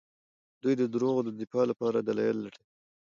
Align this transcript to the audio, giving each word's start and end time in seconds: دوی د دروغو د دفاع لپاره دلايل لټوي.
دوی 0.61 0.73
د 0.77 0.83
دروغو 0.93 1.21
د 1.25 1.29
دفاع 1.41 1.65
لپاره 1.71 1.97
دلايل 2.07 2.37
لټوي. 2.45 2.67